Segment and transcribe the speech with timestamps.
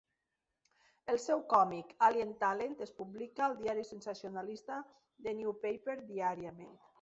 [1.11, 4.81] El seu còmic "Alien Talent" es publica al diari sensacionalista
[5.29, 6.75] The New Paper diàriament.